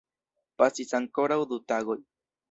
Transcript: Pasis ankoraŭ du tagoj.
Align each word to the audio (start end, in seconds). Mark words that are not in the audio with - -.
Pasis 0.61 0.95
ankoraŭ 0.99 1.37
du 1.51 1.59
tagoj. 1.73 1.99